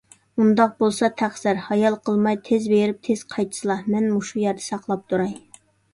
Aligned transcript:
ئۇنداق 0.43 0.71
بولسا 0.83 1.09
تەقسىر، 1.21 1.59
ھايال 1.65 1.97
قىلماي 2.09 2.39
تېز 2.49 2.67
بېرىپ 2.71 3.03
تېز 3.09 3.21
قايتسىلا! 3.35 3.77
مەن 3.97 4.11
مۇشۇ 4.15 4.43
يەردە 4.47 4.67
ساقلاپ 4.73 5.05
تۇراي. 5.13 5.37